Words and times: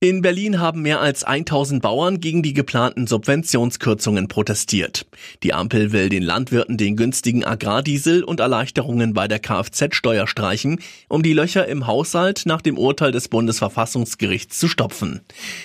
In 0.00 0.22
Berlin 0.22 0.60
haben 0.60 0.82
mehr 0.82 1.00
als 1.00 1.24
1000 1.24 1.82
Bauern 1.82 2.20
gegen 2.20 2.44
die 2.44 2.52
geplanten 2.52 3.08
Subventionskürzungen 3.08 4.28
protestiert. 4.28 5.06
Die 5.42 5.52
Ampel 5.52 5.90
will 5.90 6.08
den 6.08 6.22
Landwirten 6.22 6.76
den 6.76 6.94
günstigen 6.94 7.44
Agrardiesel 7.44 8.22
und 8.22 8.38
Erleichterungen 8.38 9.12
bei 9.12 9.26
der 9.26 9.40
Kfz-Steuer 9.40 10.28
streichen, 10.28 10.80
um 11.08 11.24
die 11.24 11.32
Löcher 11.32 11.66
im 11.66 11.88
Haushalt 11.88 12.42
nach 12.46 12.62
dem 12.62 12.78
Urteil 12.78 13.10
des 13.10 13.26
Bundesverfassungsgerichts 13.26 14.60
zu 14.60 14.68
stopfen. 14.68 15.22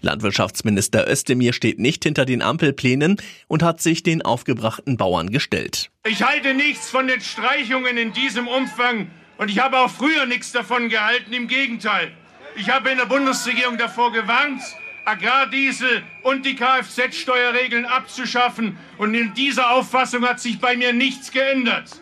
Landwirtschaftsminister 0.00 1.08
Özdemir 1.08 1.52
steht 1.52 1.78
nicht 1.78 2.02
hinter 2.02 2.24
den 2.24 2.42
Ampelplänen 2.42 3.18
und 3.46 3.62
hat 3.62 3.80
sich 3.80 4.02
den 4.02 4.22
aufgebrachten 4.22 4.96
Bauern 4.96 5.30
gestellt. 5.30 5.92
Ich 6.04 6.24
halte 6.24 6.52
nichts 6.54 6.90
von 6.90 7.06
den 7.06 7.20
Streichungen 7.20 7.96
in 7.96 8.12
diesem 8.12 8.48
Umfang 8.48 9.08
und 9.38 9.52
ich 9.52 9.60
habe 9.60 9.78
auch 9.78 9.90
früher 9.90 10.26
nichts 10.26 10.50
davon 10.50 10.88
gehalten, 10.88 11.32
im 11.32 11.46
Gegenteil. 11.46 12.10
Ich 12.58 12.70
habe 12.70 12.88
in 12.88 12.96
der 12.96 13.04
Bundesregierung 13.04 13.76
davor 13.76 14.12
gewarnt, 14.12 14.62
Agrardiesel 15.04 16.02
und 16.22 16.46
die 16.46 16.56
Kfz-Steuerregeln 16.56 17.84
abzuschaffen. 17.84 18.78
Und 18.96 19.14
in 19.14 19.34
dieser 19.34 19.72
Auffassung 19.72 20.24
hat 20.26 20.40
sich 20.40 20.58
bei 20.58 20.74
mir 20.74 20.94
nichts 20.94 21.30
geändert. 21.30 22.00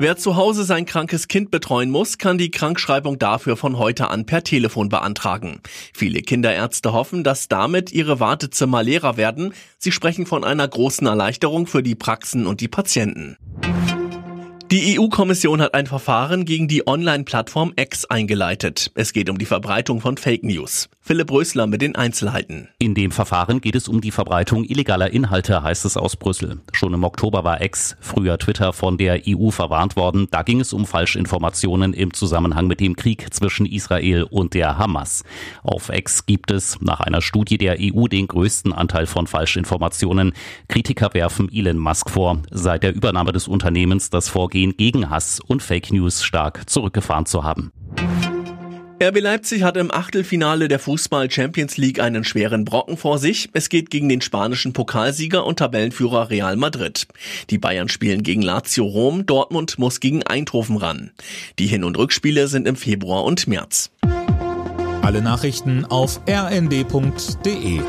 Wer 0.00 0.16
zu 0.16 0.36
Hause 0.36 0.64
sein 0.64 0.84
krankes 0.84 1.26
Kind 1.26 1.50
betreuen 1.50 1.90
muss, 1.90 2.18
kann 2.18 2.36
die 2.36 2.50
Krankschreibung 2.50 3.18
dafür 3.18 3.56
von 3.56 3.78
heute 3.78 4.10
an 4.10 4.26
per 4.26 4.44
Telefon 4.44 4.90
beantragen. 4.90 5.60
Viele 5.92 6.20
Kinderärzte 6.20 6.92
hoffen, 6.92 7.24
dass 7.24 7.48
damit 7.48 7.90
ihre 7.90 8.20
Wartezimmer 8.20 8.82
leerer 8.82 9.16
werden. 9.16 9.54
Sie 9.78 9.90
sprechen 9.90 10.26
von 10.26 10.44
einer 10.44 10.68
großen 10.68 11.06
Erleichterung 11.06 11.66
für 11.66 11.82
die 11.82 11.96
Praxen 11.96 12.46
und 12.46 12.60
die 12.60 12.68
Patienten. 12.68 13.36
Die 14.70 14.98
EU-Kommission 14.98 15.62
hat 15.62 15.72
ein 15.72 15.86
Verfahren 15.86 16.44
gegen 16.44 16.68
die 16.68 16.86
Online-Plattform 16.86 17.72
X 17.76 18.04
eingeleitet. 18.04 18.90
Es 18.94 19.14
geht 19.14 19.30
um 19.30 19.38
die 19.38 19.46
Verbreitung 19.46 20.02
von 20.02 20.18
Fake 20.18 20.44
News. 20.44 20.90
Philipp 21.00 21.30
Rösler 21.32 21.66
mit 21.66 21.80
den 21.80 21.96
Einzelheiten. 21.96 22.68
In 22.78 22.94
dem 22.94 23.10
Verfahren 23.10 23.62
geht 23.62 23.76
es 23.76 23.88
um 23.88 24.02
die 24.02 24.10
Verbreitung 24.10 24.64
illegaler 24.64 25.10
Inhalte, 25.10 25.62
heißt 25.62 25.86
es 25.86 25.96
aus 25.96 26.16
Brüssel. 26.16 26.60
Schon 26.74 26.92
im 26.92 27.02
Oktober 27.02 27.44
war 27.44 27.62
X, 27.62 27.96
früher 27.98 28.36
Twitter, 28.36 28.74
von 28.74 28.98
der 28.98 29.22
EU 29.26 29.48
verwarnt 29.48 29.96
worden. 29.96 30.28
Da 30.30 30.42
ging 30.42 30.60
es 30.60 30.74
um 30.74 30.84
Falschinformationen 30.84 31.94
im 31.94 32.12
Zusammenhang 32.12 32.66
mit 32.66 32.80
dem 32.80 32.94
Krieg 32.94 33.32
zwischen 33.32 33.64
Israel 33.64 34.24
und 34.24 34.52
der 34.52 34.76
Hamas. 34.76 35.24
Auf 35.62 35.88
X 35.88 36.26
gibt 36.26 36.50
es 36.50 36.78
nach 36.82 37.00
einer 37.00 37.22
Studie 37.22 37.56
der 37.56 37.78
EU 37.80 38.06
den 38.06 38.26
größten 38.26 38.74
Anteil 38.74 39.06
von 39.06 39.26
Falschinformationen. 39.26 40.34
Kritiker 40.68 41.14
werfen 41.14 41.50
Elon 41.50 41.78
Musk 41.78 42.10
vor, 42.10 42.42
seit 42.50 42.82
der 42.82 42.94
Übernahme 42.94 43.32
des 43.32 43.48
Unternehmens 43.48 44.10
das 44.10 44.28
Vorgehen 44.28 44.57
gegen 44.66 45.10
Hass 45.10 45.40
und 45.40 45.62
Fake 45.62 45.92
News 45.92 46.22
stark 46.22 46.68
zurückgefahren 46.68 47.26
zu 47.26 47.44
haben. 47.44 47.72
RB 49.00 49.20
Leipzig 49.20 49.62
hat 49.62 49.76
im 49.76 49.92
Achtelfinale 49.92 50.66
der 50.66 50.80
Fußball 50.80 51.30
Champions 51.30 51.76
League 51.76 52.00
einen 52.00 52.24
schweren 52.24 52.64
Brocken 52.64 52.96
vor 52.96 53.18
sich. 53.18 53.48
Es 53.52 53.68
geht 53.68 53.90
gegen 53.90 54.08
den 54.08 54.20
spanischen 54.20 54.72
Pokalsieger 54.72 55.46
und 55.46 55.60
Tabellenführer 55.60 56.30
Real 56.30 56.56
Madrid. 56.56 57.06
Die 57.50 57.58
Bayern 57.58 57.88
spielen 57.88 58.24
gegen 58.24 58.42
Lazio 58.42 58.84
Rom, 58.84 59.24
Dortmund 59.24 59.78
muss 59.78 60.00
gegen 60.00 60.24
Eindhoven 60.24 60.76
ran. 60.76 61.12
Die 61.60 61.68
Hin- 61.68 61.84
und 61.84 61.96
Rückspiele 61.96 62.48
sind 62.48 62.66
im 62.66 62.74
Februar 62.74 63.22
und 63.22 63.46
März. 63.46 63.92
Alle 65.02 65.22
Nachrichten 65.22 65.84
auf 65.84 66.20
rnd.de 66.28 67.80